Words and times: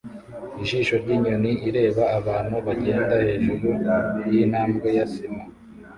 Ijisho 0.63 0.95
ryinyoni 1.03 1.51
ireba 1.69 2.03
abantu 2.19 2.55
bagenda 2.67 3.15
hejuru 3.27 3.67
yintambwe 4.31 4.87
ya 4.97 5.05
sima 5.13 5.43